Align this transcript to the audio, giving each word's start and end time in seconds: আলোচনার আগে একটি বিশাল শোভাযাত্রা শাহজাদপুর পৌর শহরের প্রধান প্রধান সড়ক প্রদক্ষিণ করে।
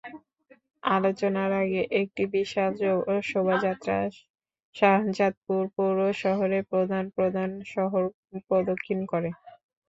আলোচনার 0.91 1.51
আগে 1.61 1.81
একটি 2.01 2.23
বিশাল 2.33 2.71
শোভাযাত্রা 3.29 3.97
শাহজাদপুর 4.75 5.61
পৌর 5.75 5.95
শহরের 6.23 6.63
প্রধান 6.71 7.03
প্রধান 7.17 7.49
সড়ক 7.71 8.11
প্রদক্ষিণ 8.49 8.99
করে। 9.11 9.29